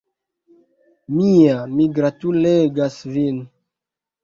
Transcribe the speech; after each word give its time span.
Mia, 1.17 1.59
mi 1.75 1.87
gratulegas 1.99 2.99
vin! 3.13 3.41